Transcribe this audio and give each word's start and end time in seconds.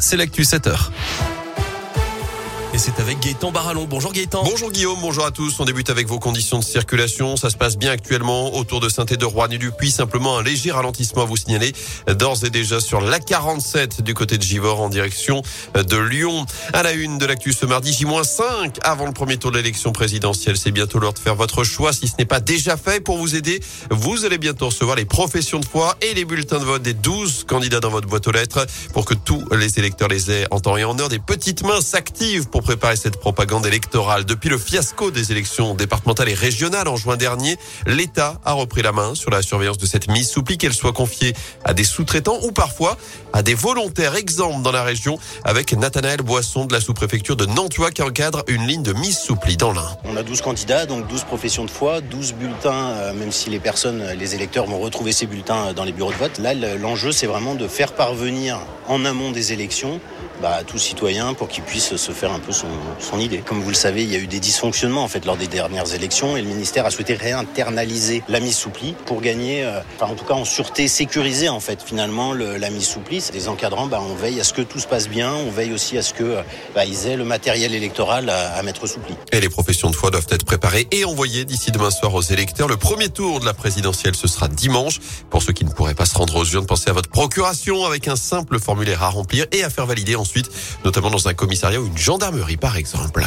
c'est 0.00 0.16
l'actu 0.16 0.44
7 0.44 0.66
heures. 0.66 0.90
Et 2.74 2.78
c'est 2.78 2.98
avec 2.98 3.20
Gaëtan 3.20 3.52
Barallon. 3.52 3.86
Bonjour 3.88 4.12
Gaëtan. 4.12 4.42
Bonjour 4.42 4.72
Guillaume, 4.72 4.98
bonjour 5.00 5.24
à 5.24 5.30
tous. 5.30 5.60
On 5.60 5.64
débute 5.64 5.90
avec 5.90 6.08
vos 6.08 6.18
conditions 6.18 6.58
de 6.58 6.64
circulation. 6.64 7.36
Ça 7.36 7.48
se 7.48 7.56
passe 7.56 7.78
bien 7.78 7.92
actuellement 7.92 8.56
autour 8.56 8.80
de 8.80 8.88
saint 8.88 9.06
Rouen 9.22 9.46
et 9.50 9.58
du 9.58 9.70
Puy. 9.70 9.92
Simplement 9.92 10.38
un 10.38 10.42
léger 10.42 10.72
ralentissement 10.72 11.22
à 11.22 11.24
vous 11.24 11.36
signaler 11.36 11.72
d'ores 12.08 12.44
et 12.44 12.50
déjà 12.50 12.80
sur 12.80 13.00
la 13.00 13.20
47 13.20 14.02
du 14.02 14.12
côté 14.12 14.38
de 14.38 14.42
Givor 14.42 14.80
en 14.80 14.88
direction 14.88 15.42
de 15.76 15.96
Lyon. 15.96 16.46
À 16.72 16.82
la 16.82 16.94
une 16.94 17.16
de 17.16 17.26
l'actu 17.26 17.52
ce 17.52 17.64
mardi, 17.64 17.92
J-5 17.92 18.80
avant 18.82 19.06
le 19.06 19.12
premier 19.12 19.36
tour 19.36 19.52
de 19.52 19.58
l'élection 19.58 19.92
présidentielle. 19.92 20.56
C'est 20.56 20.72
bientôt 20.72 20.98
l'heure 20.98 21.14
de 21.14 21.20
faire 21.20 21.36
votre 21.36 21.62
choix. 21.62 21.92
Si 21.92 22.08
ce 22.08 22.14
n'est 22.18 22.24
pas 22.24 22.40
déjà 22.40 22.76
fait 22.76 23.00
pour 23.00 23.18
vous 23.18 23.36
aider, 23.36 23.60
vous 23.92 24.24
allez 24.24 24.38
bientôt 24.38 24.66
recevoir 24.66 24.96
les 24.96 25.04
professions 25.04 25.60
de 25.60 25.64
foi 25.64 25.94
et 26.02 26.12
les 26.14 26.24
bulletins 26.24 26.58
de 26.58 26.64
vote 26.64 26.82
des 26.82 26.94
12 26.94 27.44
candidats 27.46 27.78
dans 27.78 27.90
votre 27.90 28.08
boîte 28.08 28.26
aux 28.26 28.32
lettres 28.32 28.66
pour 28.92 29.04
que 29.04 29.14
tous 29.14 29.44
les 29.52 29.78
électeurs 29.78 30.08
les 30.08 30.32
aient 30.32 30.48
en 30.50 30.58
temps 30.58 30.76
et 30.76 30.82
en 30.82 30.98
heure. 30.98 31.08
Des 31.08 31.20
petites 31.20 31.62
mains 31.62 31.80
s'activent 31.80 32.48
pour 32.48 32.63
préparer 32.64 32.96
cette 32.96 33.18
propagande 33.18 33.66
électorale. 33.66 34.24
Depuis 34.24 34.48
le 34.48 34.58
fiasco 34.58 35.10
des 35.10 35.30
élections 35.30 35.74
départementales 35.74 36.30
et 36.30 36.34
régionales 36.34 36.88
en 36.88 36.96
juin 36.96 37.16
dernier, 37.16 37.56
l'État 37.86 38.40
a 38.44 38.52
repris 38.54 38.82
la 38.82 38.90
main 38.90 39.14
sur 39.14 39.30
la 39.30 39.42
surveillance 39.42 39.78
de 39.78 39.86
cette 39.86 40.08
mise 40.08 40.28
souplie, 40.28 40.58
qu'elle 40.58 40.72
soit 40.72 40.92
confiée 40.92 41.34
à 41.64 41.74
des 41.74 41.84
sous-traitants 41.84 42.38
ou 42.42 42.50
parfois 42.50 42.96
à 43.32 43.42
des 43.42 43.54
volontaires. 43.54 44.16
exemples 44.16 44.62
dans 44.62 44.72
la 44.72 44.82
région 44.82 45.18
avec 45.44 45.72
Nathanaël 45.74 46.22
Boisson 46.22 46.64
de 46.64 46.72
la 46.72 46.80
sous-préfecture 46.80 47.36
de 47.36 47.46
Nantua 47.46 47.90
qui 47.90 48.02
encadre 48.02 48.42
une 48.48 48.66
ligne 48.66 48.82
de 48.82 48.92
mise 48.94 49.18
souplie 49.18 49.56
dans 49.56 49.72
l'Ain. 49.72 49.86
On 50.04 50.16
a 50.16 50.22
12 50.22 50.40
candidats, 50.40 50.86
donc 50.86 51.06
12 51.08 51.24
professions 51.24 51.64
de 51.64 51.70
foi, 51.70 52.00
12 52.00 52.34
bulletins, 52.34 52.90
euh, 52.90 53.12
même 53.12 53.30
si 53.30 53.50
les 53.50 53.58
personnes, 53.60 54.02
les 54.18 54.34
électeurs 54.34 54.66
vont 54.66 54.78
retrouver 54.78 55.12
ces 55.12 55.26
bulletins 55.26 55.68
euh, 55.68 55.72
dans 55.74 55.84
les 55.84 55.92
bureaux 55.92 56.12
de 56.12 56.16
vote. 56.16 56.38
Là, 56.38 56.54
l'enjeu, 56.54 57.12
c'est 57.12 57.26
vraiment 57.26 57.54
de 57.54 57.68
faire 57.68 57.92
parvenir 57.92 58.58
en 58.88 59.04
amont 59.04 59.30
des 59.30 59.52
élections 59.52 60.00
bah, 60.40 60.56
à 60.56 60.64
tout 60.64 60.78
citoyen 60.78 61.34
pour 61.34 61.48
qu'il 61.48 61.64
puisse 61.64 61.96
se 61.96 62.12
faire 62.12 62.32
un 62.32 62.38
peu 62.38 62.52
son, 62.52 63.18
idée. 63.18 63.38
Comme 63.38 63.60
vous 63.60 63.68
le 63.68 63.74
savez, 63.76 64.02
il 64.02 64.12
y 64.12 64.16
a 64.16 64.18
eu 64.18 64.26
des 64.26 64.40
dysfonctionnements 64.40 65.04
en 65.04 65.08
fait 65.08 65.24
lors 65.24 65.36
des 65.36 65.46
dernières 65.46 65.94
élections 65.94 66.36
et 66.36 66.42
le 66.42 66.48
ministère 66.48 66.84
a 66.84 66.90
souhaité 66.90 67.14
réinternaliser 67.14 68.24
la 68.28 68.40
mise 68.40 68.56
souplie 68.56 68.96
pour 69.06 69.20
gagner, 69.20 69.64
euh, 69.64 69.80
enfin 69.96 70.12
en 70.12 70.16
tout 70.16 70.24
cas 70.24 70.34
en 70.34 70.44
sûreté, 70.44 70.88
sécuriser 70.88 71.48
en 71.48 71.60
fait 71.60 71.80
finalement 71.80 72.32
le, 72.32 72.56
la 72.56 72.70
mise 72.70 72.88
souplie. 72.88 73.24
Des 73.32 73.48
encadrants, 73.48 73.86
bah, 73.86 74.02
on 74.02 74.14
veille 74.14 74.40
à 74.40 74.44
ce 74.44 74.52
que 74.52 74.62
tout 74.62 74.80
se 74.80 74.88
passe 74.88 75.08
bien, 75.08 75.32
on 75.32 75.50
veille 75.50 75.72
aussi 75.72 75.96
à 75.96 76.02
ce 76.02 76.12
que 76.12 76.38
bah, 76.74 76.84
ils 76.84 77.06
aient 77.06 77.16
le 77.16 77.24
matériel 77.24 77.72
électoral 77.72 78.28
à, 78.28 78.56
à 78.56 78.62
mettre 78.62 78.88
soupli. 78.88 79.14
Et 79.30 79.40
les 79.40 79.48
professions 79.48 79.90
de 79.90 79.96
foi 79.96 80.10
doivent 80.10 80.26
être 80.30 80.44
préparées 80.44 80.88
et 80.90 81.04
envoyées 81.04 81.44
d'ici 81.44 81.70
demain 81.70 81.90
soir 81.90 82.12
aux 82.14 82.22
électeurs. 82.22 82.66
Le 82.66 82.76
premier 82.76 83.08
tour 83.08 83.38
de 83.38 83.46
la 83.46 83.54
présidentielle, 83.54 84.16
ce 84.16 84.26
sera 84.26 84.48
dimanche. 84.48 84.98
Pour 85.30 85.42
ceux 85.42 85.52
qui 85.52 85.64
ne 85.64 85.70
pourraient 85.70 85.94
pas 85.94 86.06
se 86.06 86.16
rendre 86.16 86.36
aux 86.36 86.44
urnes, 86.44 86.66
pensez 86.66 86.90
à 86.90 86.92
votre 86.92 87.08
procuration 87.08 87.84
avec 87.84 88.08
un 88.08 88.16
simple 88.16 88.58
formulaire 88.58 89.02
à 89.02 89.08
remplir 89.08 89.46
et 89.52 89.62
à 89.62 89.70
faire 89.70 89.86
valider 89.86 90.16
ensuite, 90.24 90.50
notamment 90.84 91.10
dans 91.10 91.28
un 91.28 91.34
commissariat 91.34 91.80
ou 91.80 91.86
une 91.86 91.98
gendarmerie 91.98 92.56
par 92.56 92.76
exemple. 92.78 93.22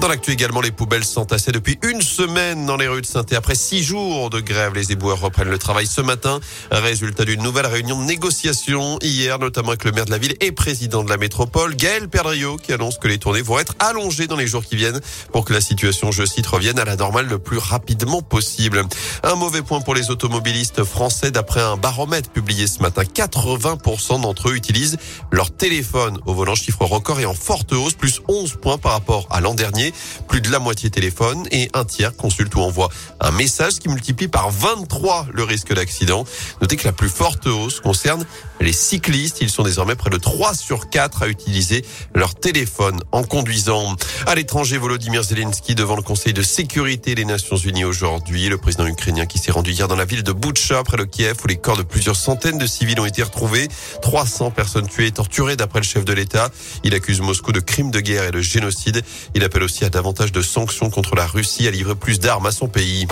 Dans 0.00 0.06
l'actu 0.06 0.30
également, 0.30 0.60
les 0.60 0.70
poubelles 0.70 1.04
sont 1.04 1.24
tassées 1.24 1.50
depuis 1.50 1.76
une 1.82 2.02
semaine 2.02 2.66
dans 2.66 2.76
les 2.76 2.86
rues 2.86 3.00
de 3.00 3.06
saint 3.06 3.24
Après 3.36 3.56
six 3.56 3.82
jours 3.82 4.30
de 4.30 4.38
grève, 4.38 4.72
les 4.72 4.92
éboueurs 4.92 5.20
reprennent 5.20 5.50
le 5.50 5.58
travail 5.58 5.88
ce 5.88 6.00
matin. 6.00 6.38
Résultat 6.70 7.24
d'une 7.24 7.42
nouvelle 7.42 7.66
réunion 7.66 8.00
de 8.00 8.04
négociation 8.04 9.00
hier, 9.02 9.40
notamment 9.40 9.70
avec 9.70 9.82
le 9.82 9.90
maire 9.90 10.04
de 10.04 10.12
la 10.12 10.18
ville 10.18 10.36
et 10.40 10.52
président 10.52 11.02
de 11.02 11.10
la 11.10 11.16
métropole, 11.16 11.74
Gaël 11.74 12.08
Perdriot, 12.08 12.58
qui 12.58 12.72
annonce 12.72 12.98
que 12.98 13.08
les 13.08 13.18
tournées 13.18 13.42
vont 13.42 13.58
être 13.58 13.74
allongées 13.80 14.28
dans 14.28 14.36
les 14.36 14.46
jours 14.46 14.64
qui 14.64 14.76
viennent 14.76 15.00
pour 15.32 15.44
que 15.44 15.52
la 15.52 15.60
situation, 15.60 16.12
je 16.12 16.24
cite, 16.24 16.46
revienne 16.46 16.78
à 16.78 16.84
la 16.84 16.94
normale 16.94 17.26
le 17.26 17.40
plus 17.40 17.58
rapidement 17.58 18.22
possible. 18.22 18.84
Un 19.24 19.34
mauvais 19.34 19.62
point 19.62 19.80
pour 19.80 19.96
les 19.96 20.12
automobilistes 20.12 20.84
français 20.84 21.32
d'après 21.32 21.60
un 21.60 21.76
baromètre 21.76 22.30
publié 22.30 22.68
ce 22.68 22.82
matin. 22.82 23.02
80% 23.02 24.20
d'entre 24.20 24.50
eux 24.50 24.54
utilisent 24.54 24.96
leur 25.32 25.50
téléphone 25.50 26.18
au 26.24 26.34
volant, 26.34 26.54
chiffre 26.54 26.84
record 26.84 27.18
et 27.18 27.26
en 27.26 27.34
forte 27.34 27.72
hausse, 27.72 27.94
plus 27.94 28.20
11 28.28 28.58
points 28.62 28.78
par 28.78 28.92
rapport 28.92 29.26
à 29.30 29.40
l'an 29.40 29.54
dernier. 29.54 29.87
Plus 30.28 30.40
de 30.40 30.50
la 30.50 30.58
moitié 30.58 30.90
téléphone 30.90 31.46
et 31.50 31.68
un 31.74 31.84
tiers 31.84 32.16
consulte 32.16 32.54
ou 32.54 32.60
envoie 32.60 32.88
un 33.20 33.30
message 33.30 33.78
qui 33.78 33.88
multiplie 33.88 34.28
par 34.28 34.50
23 34.50 35.26
le 35.32 35.42
risque 35.42 35.72
d'accident. 35.72 36.24
Notez 36.60 36.76
que 36.76 36.84
la 36.84 36.92
plus 36.92 37.08
forte 37.08 37.46
hausse 37.46 37.80
concerne 37.80 38.24
les 38.60 38.72
cyclistes. 38.72 39.40
Ils 39.40 39.50
sont 39.50 39.62
désormais 39.62 39.94
près 39.94 40.10
de 40.10 40.16
3 40.16 40.54
sur 40.54 40.90
4 40.90 41.22
à 41.22 41.28
utiliser 41.28 41.84
leur 42.14 42.34
téléphone 42.34 43.00
en 43.12 43.22
conduisant. 43.22 43.96
À 44.26 44.34
l'étranger, 44.34 44.78
Volodymyr 44.78 45.22
Zelensky 45.22 45.74
devant 45.74 45.96
le 45.96 46.02
Conseil 46.02 46.32
de 46.32 46.42
sécurité 46.42 47.14
des 47.14 47.24
Nations 47.24 47.56
Unies 47.56 47.84
aujourd'hui. 47.84 48.48
Le 48.48 48.58
président 48.58 48.86
ukrainien 48.86 49.26
qui 49.26 49.38
s'est 49.38 49.52
rendu 49.52 49.72
hier 49.72 49.88
dans 49.88 49.96
la 49.96 50.04
ville 50.04 50.22
de 50.22 50.32
Boutcha, 50.32 50.82
près 50.82 50.96
de 50.96 51.04
Kiev, 51.04 51.36
où 51.44 51.46
les 51.46 51.56
corps 51.56 51.76
de 51.76 51.82
plusieurs 51.82 52.16
centaines 52.16 52.58
de 52.58 52.66
civils 52.66 53.00
ont 53.00 53.06
été 53.06 53.22
retrouvés. 53.22 53.68
300 54.02 54.50
personnes 54.50 54.88
tuées 54.88 55.06
et 55.06 55.12
torturées 55.12 55.56
d'après 55.56 55.80
le 55.80 55.84
chef 55.84 56.04
de 56.04 56.12
l'État. 56.12 56.50
Il 56.84 56.94
accuse 56.94 57.20
Moscou 57.20 57.52
de 57.52 57.60
crimes 57.60 57.90
de 57.90 58.00
guerre 58.00 58.24
et 58.24 58.30
de 58.30 58.40
génocide. 58.40 59.02
Il 59.34 59.44
appelle 59.44 59.62
aussi 59.62 59.77
à 59.84 59.90
davantage 59.90 60.32
de 60.32 60.42
sanctions 60.42 60.90
contre 60.90 61.14
la 61.14 61.26
Russie, 61.26 61.66
à 61.66 61.70
livrer 61.70 61.94
plus 61.94 62.20
d'armes 62.20 62.46
à 62.46 62.50
son 62.50 62.68
pays. 62.68 63.06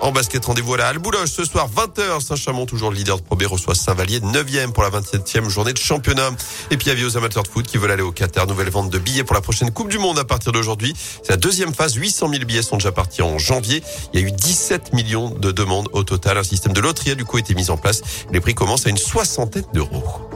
En 0.00 0.12
basket, 0.12 0.44
rendez-vous 0.44 0.74
à 0.74 0.76
la 0.76 0.88
Halle 0.88 1.00
ce 1.26 1.44
soir 1.44 1.68
20h. 1.74 2.20
Saint-Chamond, 2.20 2.66
toujours 2.66 2.90
le 2.90 2.96
leader 2.96 3.16
de 3.16 3.22
Pro 3.22 3.36
reçoit 3.48 3.74
Saint-Vallier, 3.74 4.20
9e 4.20 4.72
pour 4.72 4.82
la 4.82 4.90
27e 4.90 5.48
journée 5.48 5.72
de 5.72 5.78
championnat. 5.78 6.30
Et 6.70 6.76
puis 6.76 6.90
avis 6.90 7.04
aux 7.04 7.16
amateurs 7.16 7.42
de 7.42 7.48
foot 7.48 7.66
qui 7.66 7.78
veulent 7.78 7.90
aller 7.90 8.02
au 8.02 8.12
Qatar. 8.12 8.46
Nouvelle 8.46 8.70
vente 8.70 8.90
de 8.90 8.98
billets 8.98 9.24
pour 9.24 9.34
la 9.34 9.40
prochaine 9.40 9.70
Coupe 9.70 9.88
du 9.88 9.98
Monde 9.98 10.18
à 10.18 10.24
partir 10.24 10.52
d'aujourd'hui. 10.52 10.94
C'est 11.22 11.30
la 11.30 11.36
deuxième 11.36 11.74
phase. 11.74 11.94
800 11.94 12.28
000 12.28 12.44
billets 12.44 12.62
sont 12.62 12.76
déjà 12.76 12.92
partis 12.92 13.22
en 13.22 13.38
janvier. 13.38 13.82
Il 14.12 14.20
y 14.20 14.22
a 14.22 14.26
eu 14.26 14.32
17 14.32 14.92
millions 14.92 15.30
de 15.30 15.50
demandes 15.50 15.88
au 15.92 16.04
total. 16.04 16.38
Un 16.38 16.44
système 16.44 16.74
de 16.74 16.80
loterie 16.80 17.12
a 17.12 17.14
du 17.14 17.24
coup 17.24 17.38
été 17.38 17.54
mis 17.54 17.70
en 17.70 17.76
place. 17.76 18.02
Les 18.32 18.40
prix 18.40 18.54
commencent 18.54 18.86
à 18.86 18.90
une 18.90 18.98
soixantaine 18.98 19.64
d'euros. 19.72 20.35